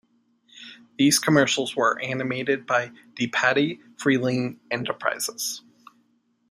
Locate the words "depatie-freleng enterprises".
3.13-5.61